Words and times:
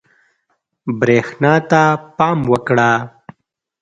برېښنا 0.99 1.53
ته 1.69 1.81
پام 2.17 2.39
وکړه. 2.51 2.91